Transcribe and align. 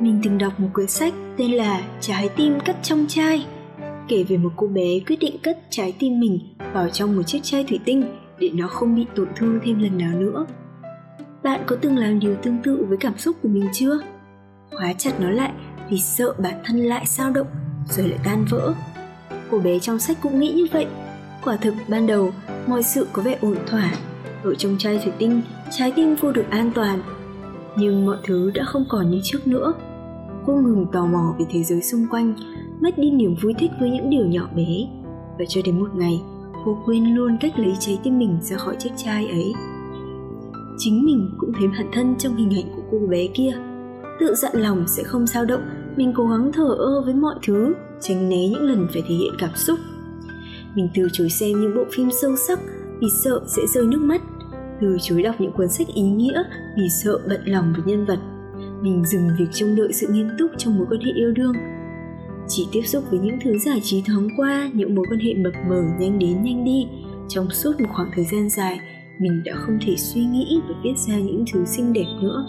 Mình 0.00 0.20
từng 0.24 0.38
đọc 0.38 0.60
một 0.60 0.68
quyển 0.74 0.88
sách 0.88 1.14
tên 1.36 1.52
là 1.52 1.82
Trái 2.00 2.28
tim 2.36 2.58
cất 2.64 2.76
trong 2.82 3.06
chai 3.08 3.46
kể 4.08 4.24
về 4.28 4.36
một 4.36 4.52
cô 4.56 4.66
bé 4.66 5.00
quyết 5.06 5.16
định 5.20 5.38
cất 5.42 5.58
trái 5.70 5.94
tim 5.98 6.20
mình 6.20 6.38
vào 6.72 6.88
trong 6.88 7.16
một 7.16 7.22
chiếc 7.22 7.42
chai 7.42 7.64
thủy 7.64 7.80
tinh 7.84 8.04
để 8.38 8.50
nó 8.54 8.68
không 8.68 8.94
bị 8.94 9.06
tổn 9.14 9.28
thương 9.36 9.60
thêm 9.64 9.78
lần 9.78 9.98
nào 9.98 10.18
nữa. 10.18 10.46
Bạn 11.42 11.60
có 11.66 11.76
từng 11.76 11.96
làm 11.96 12.20
điều 12.20 12.36
tương 12.42 12.58
tự 12.62 12.86
với 12.88 12.98
cảm 12.98 13.18
xúc 13.18 13.36
của 13.42 13.48
mình 13.48 13.68
chưa? 13.72 13.98
Khóa 14.70 14.92
chặt 14.92 15.20
nó 15.20 15.30
lại 15.30 15.52
vì 15.90 15.98
sợ 15.98 16.34
bản 16.38 16.54
thân 16.64 16.76
lại 16.76 17.06
sao 17.06 17.30
động 17.30 17.46
rồi 17.88 18.08
lại 18.08 18.18
tan 18.24 18.44
vỡ. 18.50 18.74
Cô 19.50 19.58
bé 19.58 19.78
trong 19.78 19.98
sách 19.98 20.18
cũng 20.22 20.40
nghĩ 20.40 20.52
như 20.52 20.66
vậy. 20.72 20.86
Quả 21.44 21.56
thực 21.56 21.74
ban 21.88 22.06
đầu 22.06 22.32
mọi 22.66 22.82
sự 22.82 23.06
có 23.12 23.22
vẻ 23.22 23.38
ổn 23.40 23.56
thỏa. 23.66 23.92
Ở 24.44 24.54
trong 24.54 24.76
chai 24.78 24.98
thủy 24.98 25.12
tinh, 25.18 25.42
trái 25.70 25.92
tim 25.96 26.14
vô 26.14 26.32
được 26.32 26.44
an 26.50 26.72
toàn. 26.74 27.02
Nhưng 27.76 28.06
mọi 28.06 28.16
thứ 28.24 28.50
đã 28.54 28.64
không 28.64 28.84
còn 28.88 29.10
như 29.10 29.20
trước 29.24 29.46
nữa. 29.46 29.74
Cô 30.46 30.52
ngừng 30.52 30.86
tò 30.92 31.06
mò 31.06 31.34
về 31.38 31.44
thế 31.50 31.62
giới 31.62 31.82
xung 31.82 32.06
quanh, 32.10 32.34
mất 32.80 32.98
đi 32.98 33.10
niềm 33.10 33.34
vui 33.42 33.54
thích 33.58 33.70
với 33.80 33.90
những 33.90 34.10
điều 34.10 34.26
nhỏ 34.26 34.48
bé. 34.56 34.88
Và 35.38 35.44
cho 35.48 35.60
đến 35.64 35.80
một 35.80 35.94
ngày, 35.94 36.22
cô 36.64 36.78
quên 36.84 37.14
luôn 37.14 37.36
cách 37.40 37.58
lấy 37.58 37.76
trái 37.80 37.98
tim 38.02 38.18
mình 38.18 38.38
ra 38.42 38.56
khỏi 38.56 38.76
chiếc 38.78 38.90
chai 38.96 39.28
ấy. 39.28 39.52
Chính 40.78 41.04
mình 41.04 41.30
cũng 41.38 41.52
thấy 41.58 41.68
bản 41.68 41.86
thân 41.92 42.14
trong 42.18 42.36
hình 42.36 42.50
ảnh 42.50 42.72
của 42.76 42.82
cô 42.90 43.06
bé 43.06 43.26
kia. 43.26 43.52
Tự 44.20 44.34
dặn 44.34 44.52
lòng 44.54 44.84
sẽ 44.86 45.02
không 45.02 45.26
sao 45.26 45.44
động, 45.44 45.62
mình 45.96 46.12
cố 46.16 46.26
gắng 46.26 46.50
thở 46.52 46.74
ơ 46.78 47.02
với 47.04 47.14
mọi 47.14 47.34
thứ, 47.46 47.74
tránh 48.00 48.28
né 48.28 48.48
những 48.48 48.62
lần 48.62 48.86
phải 48.92 49.02
thể 49.08 49.14
hiện 49.14 49.32
cảm 49.38 49.50
xúc. 49.54 49.78
Mình 50.74 50.88
từ 50.94 51.08
chối 51.12 51.28
xem 51.28 51.60
những 51.60 51.74
bộ 51.74 51.84
phim 51.92 52.08
sâu 52.22 52.36
sắc 52.36 52.58
vì 53.00 53.08
sợ 53.24 53.40
sẽ 53.46 53.62
rơi 53.74 53.86
nước 53.86 54.00
mắt, 54.00 54.22
từ 54.80 54.96
chối 55.00 55.22
đọc 55.22 55.34
những 55.38 55.52
cuốn 55.52 55.68
sách 55.68 55.86
ý 55.94 56.02
nghĩa 56.02 56.42
vì 56.76 56.88
sợ 57.02 57.18
bận 57.28 57.40
lòng 57.44 57.72
với 57.76 57.84
nhân 57.86 58.04
vật. 58.04 58.18
Mình 58.82 59.04
dừng 59.04 59.30
việc 59.38 59.48
trông 59.52 59.76
đợi 59.76 59.92
sự 59.92 60.06
nghiêm 60.10 60.28
túc 60.38 60.50
trong 60.58 60.78
mối 60.78 60.86
quan 60.90 61.00
hệ 61.00 61.12
yêu 61.12 61.32
đương 61.32 61.52
chỉ 62.48 62.66
tiếp 62.72 62.82
xúc 62.82 63.04
với 63.10 63.20
những 63.20 63.38
thứ 63.44 63.58
giải 63.58 63.80
trí 63.82 64.02
thoáng 64.06 64.28
qua 64.36 64.70
những 64.72 64.94
mối 64.94 65.06
quan 65.10 65.20
hệ 65.20 65.34
mập 65.34 65.52
mờ 65.68 65.82
nhanh 65.98 66.18
đến 66.18 66.42
nhanh 66.42 66.64
đi 66.64 66.86
trong 67.28 67.50
suốt 67.50 67.80
một 67.80 67.88
khoảng 67.92 68.10
thời 68.14 68.24
gian 68.24 68.48
dài 68.50 68.80
mình 69.18 69.42
đã 69.44 69.52
không 69.54 69.78
thể 69.86 69.96
suy 69.96 70.20
nghĩ 70.20 70.60
và 70.68 70.74
viết 70.84 70.98
ra 71.08 71.16
những 71.16 71.44
thứ 71.52 71.64
xinh 71.64 71.92
đẹp 71.92 72.06
nữa 72.22 72.46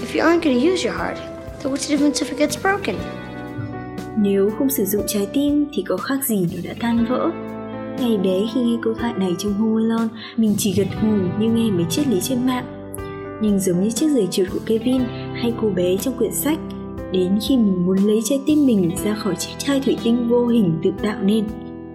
If 0.00 0.14
you 0.14 0.30
aren't 0.30 0.72
use 0.72 0.88
your 0.88 0.98
heart, 0.98 1.18
then 1.62 1.72
what's 1.72 1.88
the 1.88 1.96
difference 1.96 2.24
if 2.24 2.30
it 2.30 2.38
gets 2.38 2.62
broken? 2.62 2.96
Nếu 4.16 4.50
không 4.58 4.70
sử 4.70 4.84
dụng 4.84 5.02
trái 5.06 5.28
tim 5.32 5.66
thì 5.72 5.82
có 5.82 5.96
khác 5.96 6.24
gì 6.24 6.46
nó 6.54 6.60
đã 6.64 6.74
tan 6.80 7.06
vỡ. 7.08 7.30
Ngày 8.00 8.18
bé 8.18 8.40
khi 8.54 8.60
nghe 8.60 8.76
câu 8.82 8.94
thoại 8.94 9.12
này 9.16 9.34
trong 9.38 9.52
Home 9.52 9.82
Alone, 9.82 10.08
mình 10.36 10.54
chỉ 10.58 10.74
gật 10.76 10.88
gù 11.02 11.16
như 11.38 11.50
nghe 11.50 11.70
mấy 11.70 11.84
triết 11.90 12.08
lý 12.08 12.20
trên 12.20 12.46
mạng. 12.46 12.79
Nhưng 13.42 13.60
giống 13.60 13.82
như 13.82 13.90
chiếc 13.90 14.08
giày 14.08 14.28
trượt 14.30 14.48
của 14.52 14.60
Kevin 14.66 15.00
hay 15.34 15.54
cô 15.60 15.70
bé 15.70 15.96
trong 15.96 16.14
quyển 16.18 16.32
sách, 16.32 16.58
đến 17.12 17.38
khi 17.48 17.56
mình 17.56 17.86
muốn 17.86 17.96
lấy 17.96 18.20
trái 18.24 18.40
tim 18.46 18.66
mình 18.66 18.90
ra 19.04 19.14
khỏi 19.14 19.36
chiếc 19.36 19.52
chai 19.58 19.80
thủy 19.80 19.96
tinh 20.04 20.28
vô 20.28 20.46
hình 20.46 20.78
tự 20.82 20.90
tạo 21.02 21.22
nên 21.22 21.44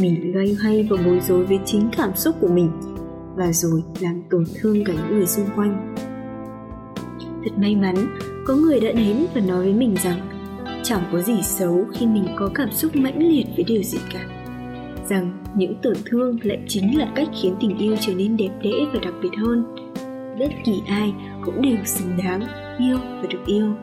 mình 0.00 0.32
loay 0.34 0.56
hoay 0.62 0.82
và 0.90 0.96
bối 1.06 1.20
rối 1.28 1.44
với 1.44 1.58
chính 1.64 1.88
cảm 1.96 2.16
xúc 2.16 2.36
của 2.40 2.48
mình 2.48 2.70
và 3.36 3.52
rồi 3.52 3.82
làm 4.00 4.22
tổn 4.30 4.44
thương 4.54 4.84
cả 4.84 4.92
những 4.92 5.16
người 5.16 5.26
xung 5.26 5.46
quanh. 5.56 5.94
Thật 7.44 7.50
may 7.58 7.76
mắn 7.76 7.94
có 8.46 8.54
người 8.54 8.80
đã 8.80 8.92
đến 8.92 9.26
và 9.34 9.40
nói 9.40 9.64
với 9.64 9.72
mình 9.72 9.96
rằng 10.04 10.20
chẳng 10.82 11.02
có 11.12 11.20
gì 11.20 11.42
xấu 11.42 11.84
khi 11.92 12.06
mình 12.06 12.26
có 12.36 12.50
cảm 12.54 12.72
xúc 12.72 12.96
mãnh 12.96 13.28
liệt 13.28 13.46
với 13.56 13.64
điều 13.64 13.82
gì 13.82 13.98
cả. 14.12 14.26
Rằng 15.08 15.44
những 15.56 15.74
tổn 15.82 15.94
thương 16.04 16.38
lại 16.42 16.58
chính 16.68 16.98
là 16.98 17.12
cách 17.14 17.28
khiến 17.42 17.54
tình 17.60 17.78
yêu 17.78 17.96
trở 18.00 18.14
nên 18.14 18.36
đẹp 18.36 18.50
đẽ 18.62 18.72
và 18.92 19.00
đặc 19.02 19.14
biệt 19.22 19.32
hơn 19.36 19.64
bất 20.38 20.50
kỳ 20.64 20.82
ai 20.86 21.14
cũng 21.44 21.62
đều 21.62 21.76
xứng 21.84 22.16
đáng 22.24 22.40
yêu 22.78 22.98
và 22.98 23.26
được 23.30 23.46
yêu. 23.46 23.74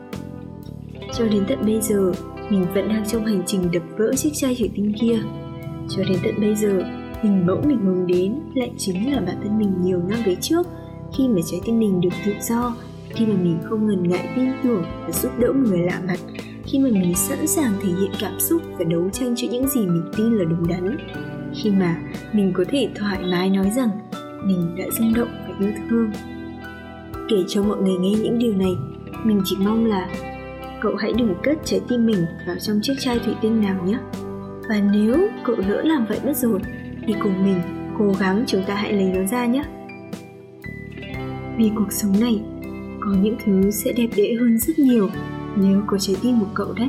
Cho 1.18 1.24
đến 1.24 1.44
tận 1.48 1.58
bây 1.66 1.80
giờ, 1.80 2.12
mình 2.50 2.66
vẫn 2.74 2.88
đang 2.88 3.08
trong 3.08 3.24
hành 3.24 3.42
trình 3.46 3.70
đập 3.72 3.82
vỡ 3.96 4.14
chiếc 4.16 4.30
chai 4.34 4.54
thủy 4.58 4.70
tinh 4.74 4.92
kia. 5.00 5.18
Cho 5.88 6.04
đến 6.08 6.18
tận 6.24 6.34
bây 6.40 6.54
giờ, 6.54 6.82
hình 7.22 7.46
mẫu 7.46 7.62
mình 7.64 7.78
hướng 7.84 8.06
đến 8.06 8.34
lại 8.54 8.70
chính 8.78 9.12
là 9.12 9.20
bản 9.20 9.36
thân 9.42 9.58
mình 9.58 9.72
nhiều 9.82 10.02
năm 10.08 10.18
về 10.26 10.36
trước. 10.40 10.66
Khi 11.16 11.28
mà 11.28 11.40
trái 11.46 11.60
tim 11.64 11.78
mình 11.78 12.00
được 12.00 12.10
tự 12.26 12.32
do 12.40 12.74
khi 13.10 13.26
mà 13.26 13.34
mình 13.42 13.58
không 13.64 13.86
ngần 13.86 14.08
ngại 14.08 14.28
tin 14.36 14.52
tưởng 14.62 14.82
và 15.06 15.12
giúp 15.12 15.32
đỡ 15.38 15.52
người 15.52 15.78
lạ 15.78 16.00
mặt 16.06 16.18
khi 16.66 16.78
mà 16.78 16.88
mình 16.92 17.14
sẵn 17.14 17.46
sàng 17.46 17.72
thể 17.82 17.88
hiện 17.88 18.10
cảm 18.20 18.40
xúc 18.40 18.62
và 18.78 18.84
đấu 18.84 19.10
tranh 19.12 19.34
cho 19.36 19.48
những 19.50 19.68
gì 19.68 19.80
mình 19.80 20.10
tin 20.16 20.32
là 20.32 20.44
đúng 20.44 20.68
đắn. 20.68 20.96
Khi 21.54 21.70
mà 21.70 21.96
mình 22.32 22.52
có 22.54 22.64
thể 22.68 22.88
thoải 22.94 23.18
mái 23.30 23.50
nói 23.50 23.70
rằng 23.76 23.88
mình 24.44 24.76
đã 24.78 24.84
rung 24.98 25.14
động 25.14 25.28
và 25.48 25.54
yêu 25.60 25.72
thương 25.90 26.10
kể 27.28 27.36
cho 27.48 27.62
mọi 27.62 27.78
người 27.78 27.96
nghe 27.96 28.10
những 28.10 28.38
điều 28.38 28.54
này. 28.54 28.76
Mình 29.24 29.40
chỉ 29.44 29.56
mong 29.60 29.86
là 29.86 30.08
cậu 30.80 30.96
hãy 30.96 31.12
đừng 31.12 31.34
cất 31.42 31.58
trái 31.64 31.80
tim 31.88 32.06
mình 32.06 32.26
vào 32.46 32.56
trong 32.56 32.80
chiếc 32.82 32.94
chai 33.00 33.18
thủy 33.18 33.34
tinh 33.42 33.60
nào 33.60 33.84
nhé. 33.84 33.98
Và 34.68 34.80
nếu 34.92 35.28
cậu 35.44 35.56
lỡ 35.68 35.82
làm 35.84 36.06
vậy 36.08 36.18
mất 36.24 36.36
rồi, 36.36 36.60
thì 37.06 37.14
cùng 37.22 37.44
mình 37.44 37.60
cố 37.98 38.12
gắng 38.20 38.44
chúng 38.46 38.62
ta 38.66 38.74
hãy 38.74 38.92
lấy 38.92 39.04
nó 39.04 39.26
ra 39.26 39.46
nhé. 39.46 39.64
Vì 41.56 41.70
cuộc 41.74 41.92
sống 41.92 42.20
này, 42.20 42.42
có 43.00 43.10
những 43.22 43.36
thứ 43.44 43.70
sẽ 43.70 43.92
đẹp 43.92 44.08
đẽ 44.16 44.34
hơn 44.40 44.58
rất 44.58 44.78
nhiều 44.78 45.08
nếu 45.56 45.82
có 45.86 45.98
trái 45.98 46.16
tim 46.22 46.40
của 46.40 46.50
cậu 46.54 46.72
đấy. 46.72 46.88